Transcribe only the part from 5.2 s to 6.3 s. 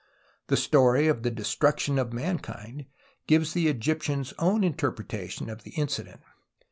tion of the incident.